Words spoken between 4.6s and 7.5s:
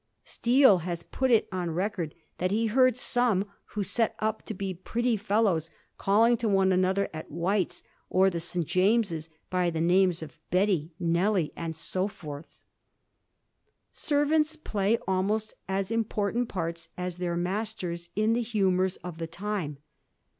pretty fellows, calling to one another at